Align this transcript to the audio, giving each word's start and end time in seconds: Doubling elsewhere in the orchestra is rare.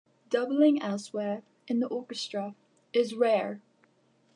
Doubling 0.31 0.81
elsewhere 0.81 1.43
in 1.67 1.79
the 1.79 1.85
orchestra 1.85 2.55
is 2.91 3.13
rare. 3.13 3.61